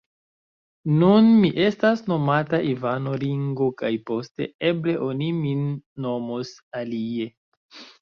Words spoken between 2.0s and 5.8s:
nomata Ivano Ringo kaj poste, eble, oni min